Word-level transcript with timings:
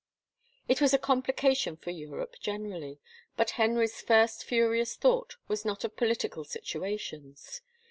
It 0.67 0.81
was 0.81 0.95
a 0.95 0.97
complication 0.97 1.77
for 1.77 1.91
Europe 1.91 2.33
generally, 2.39 2.99
but 3.37 3.51
Henry's 3.51 4.01
first 4.01 4.43
furious 4.43 4.95
thought 4.95 5.35
was 5.47 5.63
not 5.63 5.83
of 5.83 5.95
political 5.95 6.43
situa 6.43 6.99
tions. 6.99 7.61